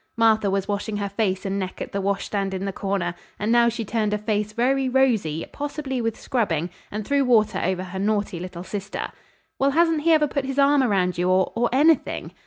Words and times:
Martha 0.17 0.49
was 0.49 0.67
washing 0.67 0.97
her 0.97 1.09
face 1.09 1.45
and 1.45 1.59
neck 1.59 1.79
at 1.79 1.91
the 1.91 2.01
washstand 2.01 2.55
in 2.55 2.65
the 2.65 2.73
corner, 2.73 3.13
and 3.37 3.51
now 3.51 3.69
she 3.69 3.85
turned 3.85 4.15
a 4.15 4.17
face 4.17 4.51
very 4.51 4.89
rosy, 4.89 5.45
possibly 5.51 6.01
with 6.01 6.19
scrubbing, 6.19 6.71
and 6.89 7.05
threw 7.05 7.23
water 7.23 7.61
over 7.63 7.83
her 7.83 7.99
naughty 7.99 8.39
little 8.39 8.63
sister. 8.63 9.11
"Well, 9.59 9.69
hasn't 9.69 10.01
he 10.01 10.11
ever 10.11 10.25
put 10.27 10.45
his 10.45 10.57
arm 10.57 10.81
around 10.81 11.19
you 11.19 11.29
or 11.29 11.51
or 11.55 11.69
anything?" 11.71 12.33